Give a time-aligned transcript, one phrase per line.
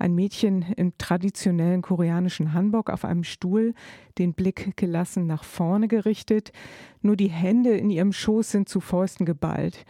[0.00, 3.74] Ein Mädchen im traditionellen koreanischen Hanbok auf einem Stuhl,
[4.16, 6.52] den Blick gelassen nach vorne gerichtet.
[7.02, 9.84] Nur die Hände in ihrem Schoß sind zu Fäusten geballt.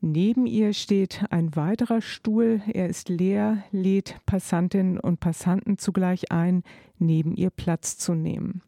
[0.00, 2.62] Neben ihr steht ein weiterer Stuhl.
[2.72, 6.62] Er ist leer, lädt Passantinnen und Passanten zugleich ein,
[7.00, 8.62] neben ihr Platz zu nehmen.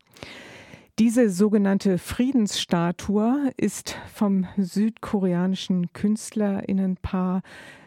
[0.99, 7.43] Diese sogenannte Friedensstatue ist vom südkoreanischen Künstlerinnenpaar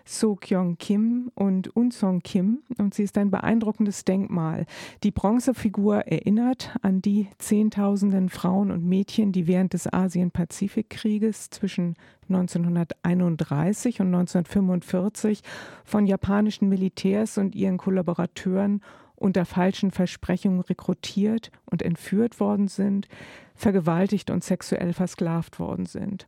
[0.05, 4.65] So Kyung Kim und Un Song Kim und sie ist ein beeindruckendes Denkmal.
[5.03, 11.95] Die Bronzefigur erinnert an die Zehntausenden Frauen und Mädchen, die während des Asien-Pazifik-Krieges zwischen
[12.29, 15.41] 1931 und 1945
[15.83, 18.81] von japanischen Militärs und ihren Kollaborateuren
[19.21, 23.07] unter falschen Versprechungen rekrutiert und entführt worden sind,
[23.55, 26.27] vergewaltigt und sexuell versklavt worden sind.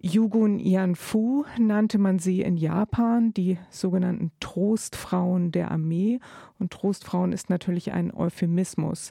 [0.00, 6.20] Yugun Yanfu nannte man sie in Japan, die sogenannten Trostfrauen der Armee.
[6.58, 9.10] Und Trostfrauen ist natürlich ein Euphemismus.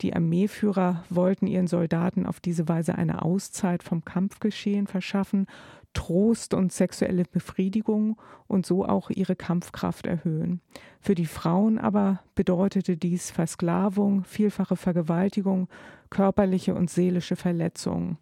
[0.00, 5.46] Die Armeeführer wollten ihren Soldaten auf diese Weise eine Auszeit vom Kampfgeschehen verschaffen,
[5.94, 10.60] Trost und sexuelle Befriedigung und so auch ihre Kampfkraft erhöhen.
[11.00, 15.68] Für die Frauen aber bedeutete dies Versklavung, vielfache Vergewaltigung,
[16.10, 18.18] körperliche und seelische Verletzungen.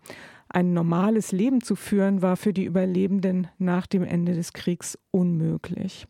[0.48, 6.06] Ein normales Leben zu führen war für die Überlebenden nach dem Ende des Kriegs unmöglich.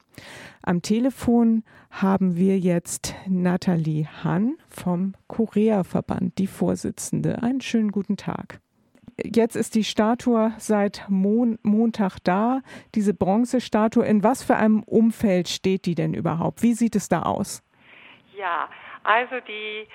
[0.62, 7.40] Am Telefon haben wir jetzt Nathalie Hahn vom Korea-Verband, die Vorsitzende.
[7.42, 8.61] Einen schönen guten Tag.
[9.25, 12.61] Jetzt ist die Statue seit Mon Montag da,
[12.95, 14.05] diese Bronzestatue.
[14.05, 16.62] In was für einem Umfeld steht die denn überhaupt?
[16.62, 17.62] Wie sieht es da aus?
[18.37, 18.69] Ja,
[19.05, 19.87] also die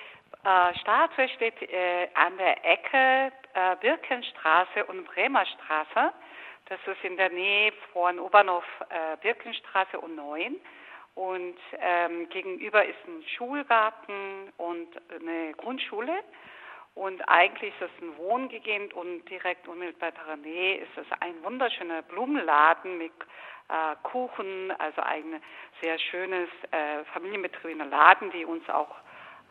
[0.43, 6.13] äh, Statue steht äh, an der Ecke äh, Birkenstraße und Bremerstraße.
[6.69, 10.55] Das ist in der Nähe von U-Bahnhof äh, Birkenstraße und 9.
[11.15, 16.13] Und ähm, gegenüber ist ein Schulgarten und eine Grundschule.
[16.97, 22.97] Und eigentlich ist es ein Wohngegend und direkt unmittelbar Nähe ist es ein wunderschöner Blumenladen
[22.97, 23.13] mit
[23.69, 25.39] äh, Kuchen, also ein
[25.79, 28.95] sehr schönes äh, familienbetriebener Laden, die uns auch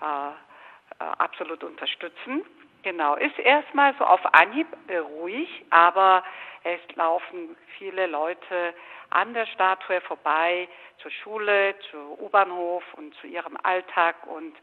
[0.03, 2.45] äh, äh, absolut unterstützen.
[2.83, 6.25] Genau, ist erstmal so auf Anhieb ruhig, aber
[6.65, 8.75] es laufen viele Leute
[9.11, 10.69] an der Statue vorbei,
[10.99, 14.57] zur Schule, zu U-Bahnhof und zu ihrem Alltag und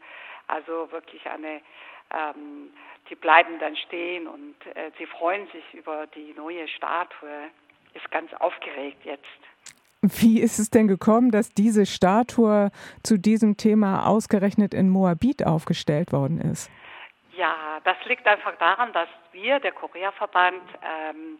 [0.48, 1.62] also wirklich eine
[2.12, 2.70] ähm,
[3.10, 7.50] die bleiben dann stehen und äh, sie freuen sich über die neue Statue.
[7.92, 9.24] Ist ganz aufgeregt jetzt.
[10.02, 12.70] Wie ist es denn gekommen, dass diese Statue
[13.02, 16.70] zu diesem Thema ausgerechnet in Moabit aufgestellt worden ist?
[17.36, 21.38] Ja, das liegt einfach daran, dass wir, der Korea-Verband, ähm,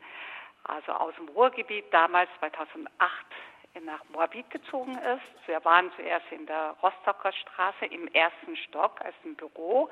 [0.64, 2.88] also aus dem Ruhrgebiet damals 2008
[3.84, 5.46] nach Moabit gezogen ist.
[5.48, 9.90] Wir waren zuerst in der Rostocker Straße im ersten Stock als ein Büro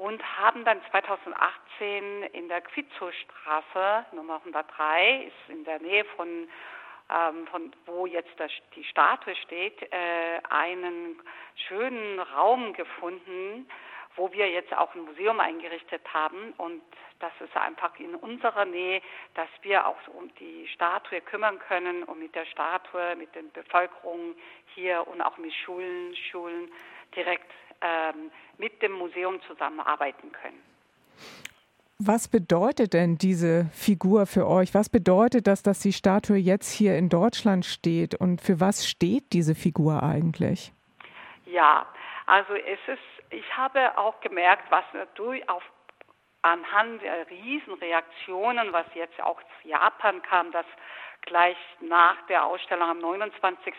[0.00, 6.48] und haben dann 2018 in der Quizzo-Straße Nummer 103, ist in der Nähe von,
[7.10, 11.20] ähm, von wo jetzt das, die Statue steht, äh, einen
[11.68, 13.68] schönen Raum gefunden,
[14.16, 16.54] wo wir jetzt auch ein Museum eingerichtet haben.
[16.56, 16.80] Und
[17.18, 19.02] das ist einfach in unserer Nähe,
[19.34, 24.34] dass wir auch um die Statue kümmern können und mit der Statue, mit den Bevölkerungen
[24.74, 26.72] hier und auch mit Schulen, Schulen
[27.14, 27.52] direkt
[27.82, 30.62] ähm, mit dem Museum zusammenarbeiten können.
[32.02, 34.74] Was bedeutet denn diese Figur für euch?
[34.74, 38.14] Was bedeutet das, dass die Statue jetzt hier in Deutschland steht?
[38.14, 40.72] Und für was steht diese Figur eigentlich?
[41.44, 41.86] Ja,
[42.24, 45.62] also es ist, ich habe auch gemerkt, was natürlich auf
[46.42, 50.64] anhand der Riesenreaktionen, was jetzt auch aus Japan kam, dass
[51.22, 53.74] gleich nach der Ausstellung am 29.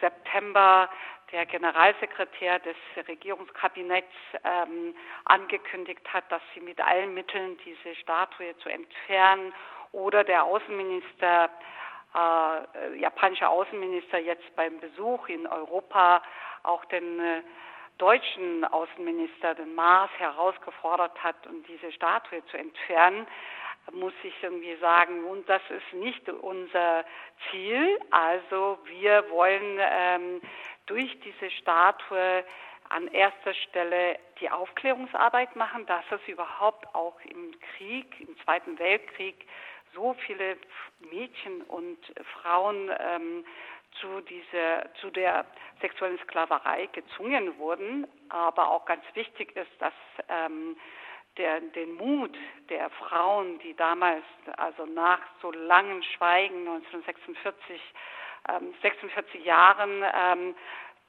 [0.00, 0.88] September
[1.32, 2.76] der Generalsekretär des
[3.08, 4.14] Regierungskabinetts
[4.44, 9.52] ähm, angekündigt hat, dass sie mit allen Mitteln diese Statue zu entfernen
[9.92, 11.50] oder der Außenminister,
[12.14, 16.22] äh, japanische Außenminister jetzt beim Besuch in Europa
[16.62, 17.42] auch den äh,
[17.98, 23.26] deutschen Außenminister, den Maas, herausgefordert hat, um diese Statue zu entfernen
[23.92, 27.04] muss ich irgendwie sagen, und das ist nicht unser
[27.50, 27.98] Ziel.
[28.10, 30.40] Also wir wollen ähm,
[30.86, 32.44] durch diese Statue
[32.88, 39.46] an erster Stelle die Aufklärungsarbeit machen, dass es überhaupt auch im Krieg, im Zweiten Weltkrieg,
[39.94, 40.56] so viele
[41.10, 41.98] Mädchen und
[42.40, 43.44] Frauen ähm,
[44.00, 45.46] zu dieser, zu der
[45.80, 48.06] sexuellen Sklaverei gezwungen wurden.
[48.28, 49.94] Aber auch ganz wichtig ist, dass
[50.28, 50.76] ähm,
[51.36, 52.36] der, den Mut
[52.68, 54.24] der Frauen, die damals,
[54.56, 57.80] also nach so langem Schweigen 1946,
[58.48, 60.54] ähm, 46 Jahren, ähm,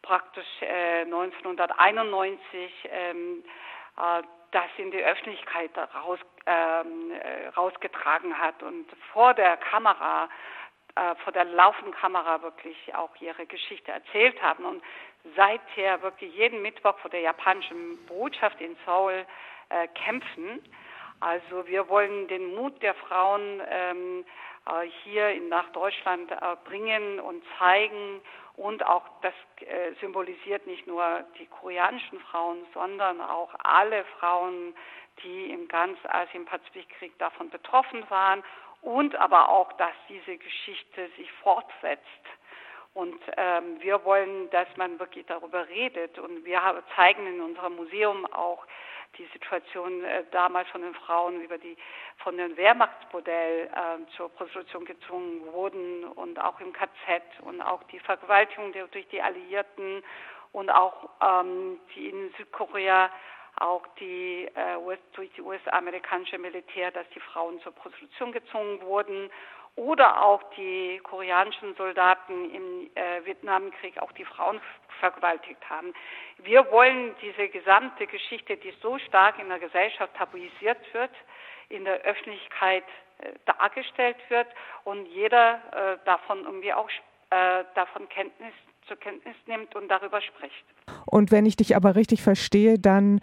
[0.02, 3.44] praktisch äh, 1991 ähm,
[3.98, 10.30] äh, das in die Öffentlichkeit raus, ähm, äh, rausgetragen hat und vor der Kamera,
[10.96, 14.66] äh, vor der laufenden Kamera wirklich auch ihre Geschichte erzählt haben.
[14.66, 14.84] Und
[15.36, 19.26] seither wirklich jeden Mittwoch vor der japanischen Botschaft in Seoul
[19.72, 20.62] äh, kämpfen.
[21.20, 24.26] Also wir wollen den Mut der Frauen ähm,
[24.66, 28.22] äh, hier in, nach Deutschland äh, bringen und zeigen
[28.56, 34.76] und auch das äh, symbolisiert nicht nur die koreanischen Frauen, sondern auch alle Frauen,
[35.24, 38.44] die im ganzen Asien-Pazifikkrieg davon betroffen waren
[38.82, 42.06] und aber auch, dass diese Geschichte sich fortsetzt.
[42.94, 46.20] Und ähm, wir wollen, dass man wirklich darüber redet.
[46.20, 48.66] Und wir zeigen in unserem Museum auch
[49.18, 51.78] die Situation äh, damals von den Frauen über die
[52.18, 58.00] von dem Wehrmachtsmodell äh, zur Prostitution gezwungen wurden und auch im KZ und auch die
[58.00, 60.04] Vergewaltigung der, durch die Alliierten
[60.54, 61.10] und auch
[61.96, 63.10] die in Südkorea
[63.58, 69.30] auch die äh, US, durch die US-amerikanische Militär, dass die Frauen zur Prostitution gezwungen wurden
[69.76, 74.60] oder auch die koreanischen Soldaten im äh, Vietnamkrieg auch die Frauen
[75.00, 75.94] vergewaltigt haben.
[76.44, 81.12] Wir wollen diese gesamte Geschichte, die so stark in der Gesellschaft tabuisiert wird,
[81.70, 82.84] in der Öffentlichkeit
[83.20, 84.48] äh, dargestellt wird
[84.84, 86.90] und jeder äh, davon irgendwie auch
[87.30, 88.54] äh, davon Kenntnis
[88.88, 90.66] zur Kenntnis nimmt und darüber spricht.
[91.06, 93.22] Und wenn ich dich aber richtig verstehe, dann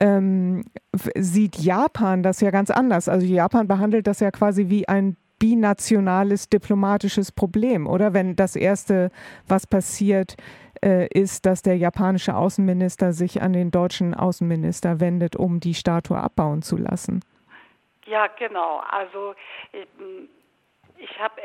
[0.00, 3.08] ähm, sieht Japan das ja ganz anders.
[3.08, 8.14] Also Japan behandelt das ja quasi wie ein binationales diplomatisches Problem, oder?
[8.14, 9.10] Wenn das Erste,
[9.48, 10.36] was passiert,
[10.84, 16.18] äh, ist, dass der japanische Außenminister sich an den deutschen Außenminister wendet, um die Statue
[16.18, 17.24] abbauen zu lassen.
[18.06, 18.82] Ja, genau.
[18.90, 19.34] Also
[19.72, 19.88] ich,
[20.98, 21.40] ich habe,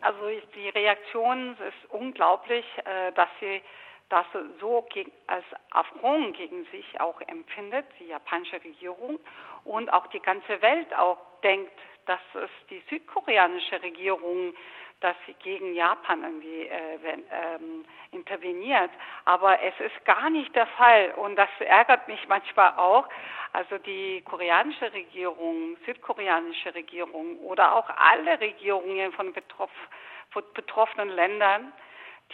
[0.00, 0.20] also
[0.54, 3.60] die Reaktion ist unglaublich, äh, dass sie
[4.08, 4.26] das
[4.60, 4.84] so
[5.28, 9.20] als Affront gegen sich auch empfindet, die japanische Regierung
[9.64, 11.72] und auch die ganze Welt auch denkt,
[12.06, 14.54] dass es die südkoreanische Regierung,
[15.00, 18.90] dass sie gegen Japan irgendwie äh, wenn, ähm, interveniert.
[19.24, 23.08] Aber es ist gar nicht der Fall und das ärgert mich manchmal auch.
[23.52, 29.70] Also die koreanische Regierung, südkoreanische Regierung oder auch alle Regierungen von, betroff,
[30.30, 31.72] von betroffenen Ländern,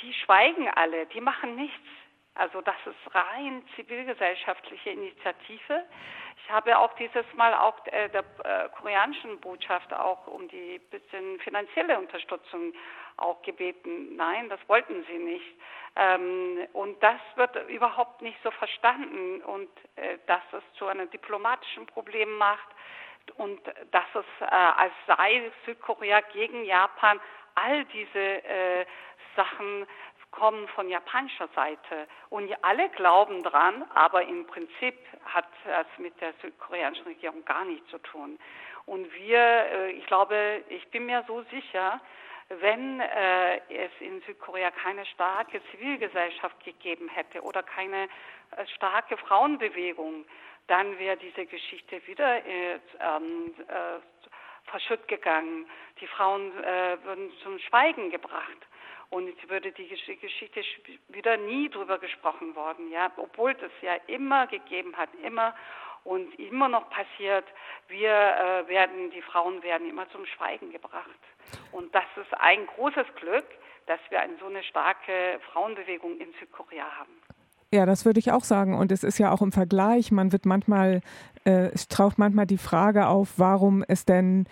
[0.03, 1.89] die schweigen alle, die machen nichts.
[2.39, 5.85] Also das ist rein zivilgesellschaftliche Initiative.
[6.45, 11.41] Ich habe auch dieses Mal auch äh, der äh, koreanischen Botschaft auch um die bisschen
[11.41, 12.73] finanzielle Unterstützung
[13.17, 14.17] auch gebeten.
[14.17, 15.57] Nein, das wollten sie nicht.
[15.97, 21.87] Ähm, und das wird überhaupt nicht so verstanden und äh, dass es zu einem diplomatischen
[21.87, 22.69] Problem macht
[23.39, 23.61] und
[23.91, 27.19] dass es als sei Südkorea gegen Japan
[27.57, 28.87] all diese
[29.35, 29.85] Sachen
[30.37, 32.07] kommen von japanischer Seite.
[32.29, 34.95] Und alle glauben dran, aber im Prinzip
[35.25, 38.39] hat es mit der südkoreanischen Regierung gar nichts zu tun.
[38.85, 42.01] Und wir, äh, ich glaube, ich bin mir so sicher,
[42.49, 50.25] wenn äh, es in Südkorea keine starke Zivilgesellschaft gegeben hätte oder keine äh, starke Frauenbewegung,
[50.69, 55.69] dann wäre diese Geschichte wieder äh, ähm, äh, verschütt gegangen.
[56.01, 56.53] Die Frauen
[57.05, 58.67] würden zum Schweigen gebracht
[59.11, 60.63] und es würde die Geschichte
[61.09, 65.55] wieder nie drüber gesprochen worden, ja, obwohl das ja immer gegeben hat, immer
[66.05, 67.45] und immer noch passiert.
[67.89, 71.11] Wir äh, werden, die Frauen werden immer zum Schweigen gebracht.
[71.73, 73.47] Und das ist ein großes Glück,
[73.87, 77.13] dass wir eine so eine starke Frauenbewegung in Südkorea haben.
[77.73, 78.75] Ja, das würde ich auch sagen.
[78.75, 81.01] Und es ist ja auch im Vergleich, man wird manchmal,
[81.45, 84.47] äh, es taucht manchmal die Frage auf, warum es denn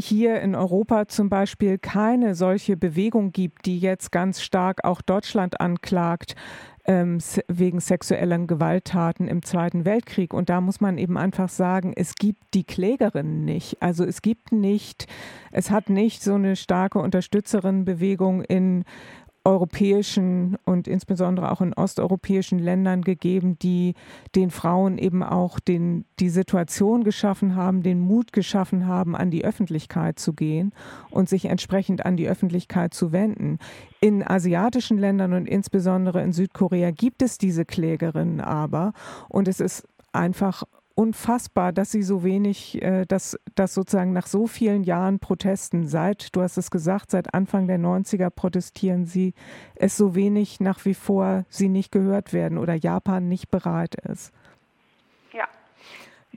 [0.00, 5.60] hier in Europa zum Beispiel keine solche Bewegung gibt, die jetzt ganz stark auch Deutschland
[5.60, 6.34] anklagt
[6.86, 10.34] ähm, wegen sexuellen Gewalttaten im Zweiten Weltkrieg.
[10.34, 13.80] Und da muss man eben einfach sagen, es gibt die Klägerinnen nicht.
[13.80, 15.06] Also es gibt nicht,
[15.52, 18.84] es hat nicht so eine starke Unterstützerinnenbewegung in
[19.44, 23.94] europäischen und insbesondere auch in osteuropäischen Ländern gegeben, die
[24.34, 29.44] den Frauen eben auch den, die Situation geschaffen haben, den Mut geschaffen haben, an die
[29.44, 30.72] Öffentlichkeit zu gehen
[31.10, 33.58] und sich entsprechend an die Öffentlichkeit zu wenden.
[34.00, 38.92] In asiatischen Ländern und insbesondere in Südkorea gibt es diese Klägerinnen aber
[39.28, 44.46] und es ist einfach unfassbar, dass sie so wenig, äh, dass, dass sozusagen nach so
[44.46, 49.34] vielen Jahren Protesten, seit, du hast es gesagt, seit Anfang der 90er protestieren sie,
[49.76, 54.32] es so wenig nach wie vor sie nicht gehört werden oder Japan nicht bereit ist.
[55.32, 55.48] Ja,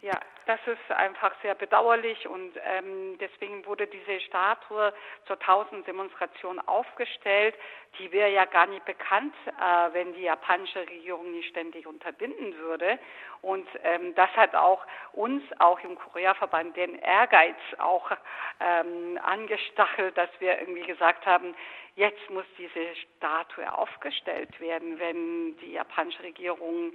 [0.02, 4.94] ja, das ist einfach sehr bedauerlich und ähm, deswegen wurde diese Statue
[5.26, 7.56] zur Tausenddemonstration aufgestellt.
[8.00, 13.00] Die wäre ja gar nicht bekannt, äh, wenn die japanische Regierung nicht ständig unterbinden würde.
[13.42, 18.12] Und ähm, das hat auch uns, auch im Korea-Verband, den Ehrgeiz auch
[18.60, 21.56] ähm, angestachelt, dass wir irgendwie gesagt haben,
[21.96, 26.92] jetzt muss diese Statue aufgestellt werden, wenn die japanische Regierung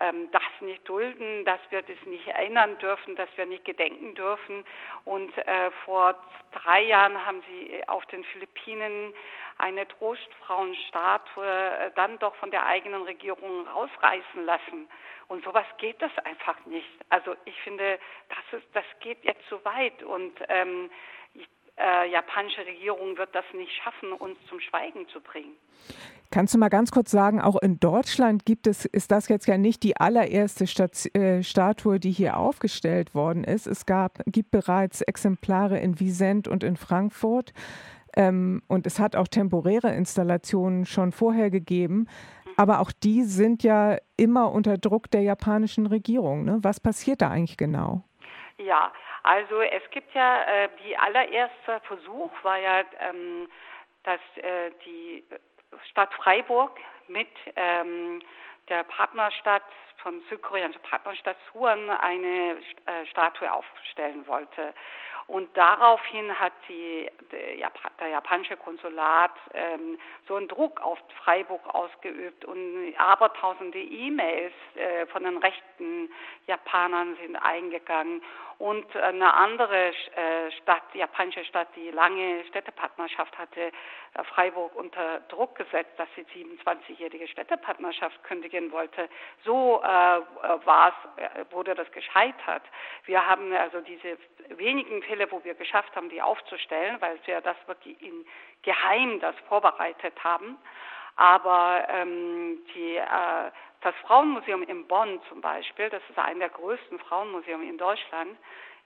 [0.00, 4.64] ähm, das nicht dulden, dass wir das nicht erinnern dürfen, dass wir nicht gedenken dürfen.
[5.04, 6.14] Und äh, vor
[6.52, 9.12] drei Jahren haben sie auf den Philippinen
[9.58, 14.88] eine Trostfrauenstatue äh, dann doch von der eigenen Regierung rausreißen lassen.
[15.26, 16.88] Und sowas geht das einfach nicht.
[17.10, 20.90] Also ich finde, das, ist, das geht jetzt zu weit und ähm,
[21.78, 25.54] äh, japanische Regierung wird das nicht schaffen, uns zum Schweigen zu bringen.
[26.30, 29.56] Kannst du mal ganz kurz sagen, auch in Deutschland gibt es, ist das jetzt ja
[29.56, 33.66] nicht die allererste Stat äh, Statue, die hier aufgestellt worden ist.
[33.66, 37.54] Es gab, gibt bereits Exemplare in Wiesent und in Frankfurt.
[38.14, 42.06] Ähm, und es hat auch temporäre Installationen schon vorher gegeben.
[42.56, 46.44] Aber auch die sind ja immer unter Druck der japanischen Regierung.
[46.44, 46.58] Ne?
[46.60, 48.02] Was passiert da eigentlich genau?
[48.58, 53.48] Ja, also es gibt ja, äh, die allererste Versuch war ja, ähm,
[54.04, 55.24] dass äh, die
[55.90, 58.22] Stadt Freiburg mit ähm,
[58.68, 59.64] der Partnerstadt
[60.02, 62.56] von südkoreanischer Partnerstadt Suwon eine
[62.86, 64.74] äh, Statue aufstellen wollte.
[65.28, 67.70] Und daraufhin hat die, der,
[68.00, 75.24] der japanische Konsulat ähm, so einen Druck auf Freiburg ausgeübt und abertausende E-Mails äh, von
[75.24, 76.10] den rechten
[76.46, 78.22] Japanern sind eingegangen.
[78.58, 85.54] Und eine andere äh, Stadt, japanische Stadt, die lange Städtepartnerschaft hatte, äh, Freiburg unter Druck
[85.54, 89.08] gesetzt, dass sie 27-jährige Städtepartnerschaft kündigen wollte.
[89.44, 92.62] So äh, war es, äh, wurde das gescheitert.
[93.04, 94.18] Wir haben also diese
[94.56, 98.26] wenigen Fälle, wo wir geschafft haben, die aufzustellen, weil wir das wirklich in
[98.62, 100.58] Geheim das vorbereitet haben.
[101.16, 106.98] Aber ähm, die, äh, das Frauenmuseum in Bonn zum Beispiel, das ist einer der größten
[107.00, 108.36] Frauenmuseum in Deutschland,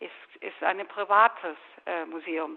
[0.00, 2.56] ist, ist ein privates äh, Museum.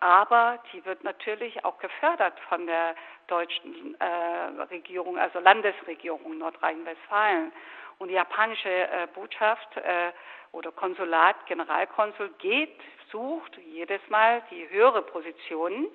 [0.00, 2.94] Aber die wird natürlich auch gefördert von der
[3.26, 7.52] deutschen äh, Regierung, also Landesregierung Nordrhein-Westfalen.
[7.98, 10.12] Und die japanische äh, Botschaft äh,
[10.52, 15.88] oder Konsulat, Generalkonsul geht, sucht jedes Mal die höhere Positionen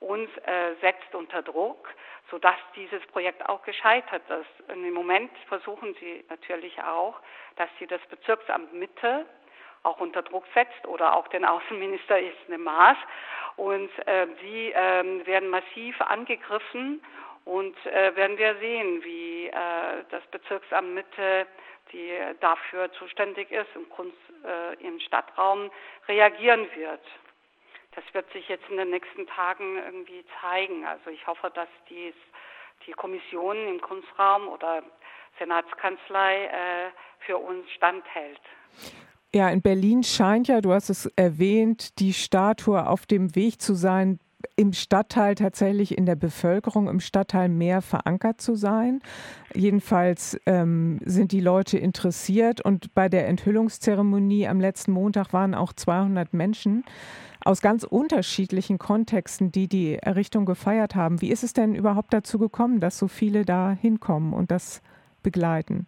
[0.00, 1.88] und äh, setzt unter Druck,
[2.30, 4.70] sodass dieses Projekt auch gescheitert ist.
[4.70, 7.20] Und im Moment versuchen sie natürlich auch,
[7.56, 9.26] dass sie das Bezirksamt Mitte
[9.82, 12.96] auch unter Druck setzt oder auch den Außenminister ist eine Maß.
[13.56, 17.04] Und äh, die äh, werden massiv angegriffen
[17.44, 21.46] und äh, werden wir sehen, wie äh, das Bezirksamt Mitte,
[21.92, 25.70] die dafür zuständig ist, im, Kunst, äh, im Stadtraum
[26.08, 27.02] reagieren wird.
[27.94, 30.86] Das wird sich jetzt in den nächsten Tagen irgendwie zeigen.
[30.86, 32.14] Also ich hoffe, dass dies,
[32.86, 34.82] die Kommission im Kunstraum oder
[35.38, 36.90] Senatskanzlei äh,
[37.26, 38.40] für uns standhält.
[39.34, 43.74] Ja, in Berlin scheint ja, du hast es erwähnt, die Statue auf dem Weg zu
[43.74, 44.18] sein,
[44.56, 49.00] im Stadtteil tatsächlich in der Bevölkerung im Stadtteil mehr verankert zu sein.
[49.54, 55.72] Jedenfalls ähm, sind die Leute interessiert und bei der Enthüllungszeremonie am letzten Montag waren auch
[55.72, 56.84] 200 Menschen
[57.44, 61.20] aus ganz unterschiedlichen Kontexten, die die Errichtung gefeiert haben.
[61.20, 64.80] Wie ist es denn überhaupt dazu gekommen, dass so viele da hinkommen und das
[65.22, 65.86] begleiten?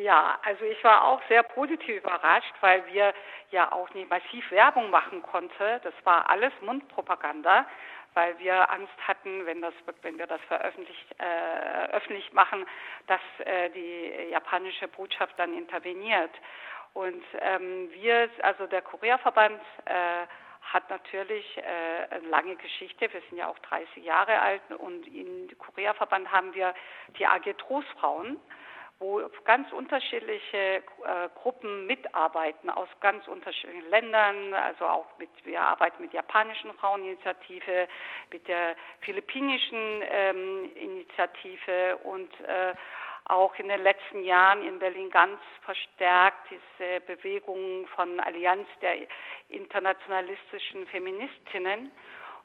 [0.00, 3.12] Ja, also ich war auch sehr positiv überrascht, weil wir
[3.50, 5.78] ja auch nicht massiv Werbung machen konnten.
[5.82, 7.66] Das war alles Mundpropaganda,
[8.14, 12.64] weil wir Angst hatten, wenn das, wenn wir das veröffentlicht, äh, öffentlich machen,
[13.08, 16.32] dass äh, die japanische Botschaft dann interveniert.
[16.94, 20.26] Und ähm, wir, also der Koreaverband, äh,
[20.62, 23.12] hat natürlich äh, eine lange Geschichte.
[23.12, 26.74] Wir sind ja auch 30 Jahre alt und im Koreaverband haben wir
[27.18, 28.40] die AG Trostfrauen
[29.00, 30.82] wo ganz unterschiedliche äh,
[31.34, 34.52] Gruppen mitarbeiten aus ganz unterschiedlichen Ländern.
[34.54, 37.88] Also auch mit, wir arbeiten mit japanischen Fraueninitiative,
[38.30, 42.74] mit der philippinischen ähm, Initiative und äh,
[43.24, 48.96] auch in den letzten Jahren in Berlin ganz verstärkt diese Bewegung von Allianz der
[49.48, 51.90] internationalistischen Feministinnen.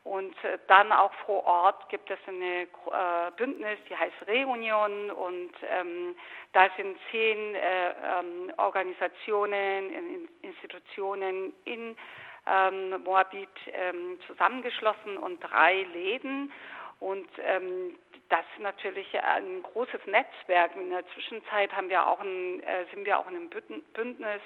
[0.05, 5.51] Und äh, dann auch vor Ort gibt es eine äh, Bündnis, die heißt Reunion und
[5.67, 6.15] ähm,
[6.53, 11.97] da sind zehn äh, ähm, Organisationen, in, Institutionen in
[12.45, 16.53] ähm, Moabit ähm, zusammengeschlossen und drei Läden
[16.99, 17.97] und ähm,
[18.29, 20.75] das ist natürlich ein großes Netzwerk.
[20.75, 24.41] In der Zwischenzeit haben wir auch ein, äh, sind wir auch in einem Bündnis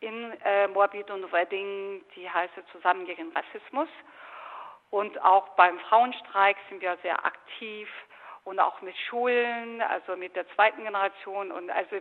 [0.00, 3.88] in äh, Moabit und Wedding, die heißt Zusammen gegen Rassismus.
[4.90, 7.88] Und auch beim Frauenstreik sind wir sehr aktiv
[8.44, 11.52] und auch mit Schulen, also mit der zweiten Generation.
[11.52, 11.96] Und also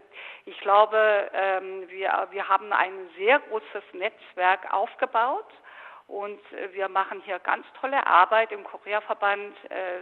[0.45, 5.51] ich glaube, ähm, wir, wir haben ein sehr großes Netzwerk aufgebaut
[6.07, 9.99] und äh, wir machen hier ganz tolle Arbeit im Korea-Verband äh,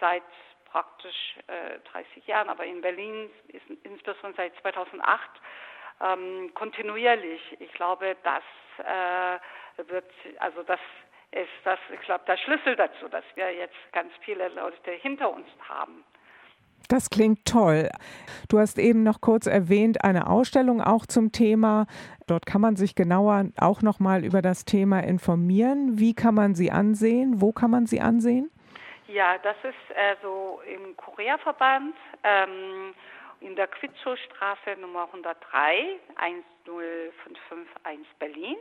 [0.00, 0.22] seit
[0.70, 5.20] praktisch äh, 30 Jahren, aber in Berlin ist insbesondere seit 2008
[6.00, 7.40] ähm, kontinuierlich.
[7.60, 8.42] Ich glaube, das
[8.78, 10.80] äh, wird, also das
[11.36, 15.46] ist das, ich glaube, der Schlüssel dazu, dass wir jetzt ganz viele Leute hinter uns
[15.68, 16.04] haben.
[16.88, 17.90] Das klingt toll.
[18.48, 21.86] Du hast eben noch kurz erwähnt, eine Ausstellung auch zum Thema.
[22.28, 25.98] Dort kann man sich genauer auch noch mal über das Thema informieren.
[25.98, 27.40] Wie kann man sie ansehen?
[27.40, 28.50] Wo kann man sie ansehen?
[29.08, 32.94] Ja, das ist äh, so im Korea-Verband ähm,
[33.40, 38.56] in der Quitschow-Straße Nummer 103 10551 Berlin.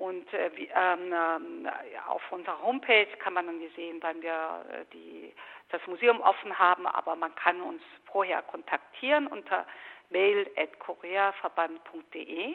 [0.00, 1.70] Und äh, wie, ähm, äh,
[2.08, 5.34] auf unserer Homepage kann man dann sehen, wann wir äh, die,
[5.68, 9.66] das Museum offen haben, aber man kann uns vorher kontaktieren unter
[10.08, 12.54] mail.koreaverband.de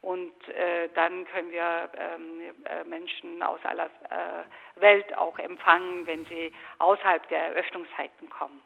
[0.00, 4.42] und äh, dann können wir ähm, äh, Menschen aus aller äh,
[4.80, 8.60] Welt auch empfangen, wenn sie außerhalb der Eröffnungszeiten kommen.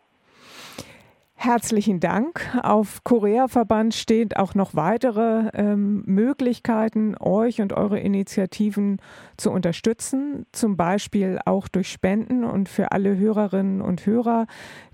[1.39, 2.41] Herzlichen Dank.
[2.63, 9.03] Auf Korea-Verband stehen auch noch weitere ähm, Möglichkeiten, euch und eure Initiativen
[9.37, 14.47] zu unterstützen, zum Beispiel auch durch Spenden und für alle Hörerinnen und Hörer,